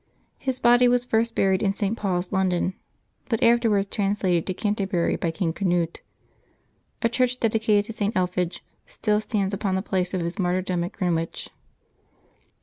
[0.39, 1.95] His body was first buried in St.
[1.95, 2.73] Paul's, London,
[3.29, 6.01] but was afterwards translated to Canterbury by Eang Canute.
[7.03, 8.15] A church dedi cated to St.
[8.15, 11.49] Elphege still stands upon the place of his martyrdom at Greenwich.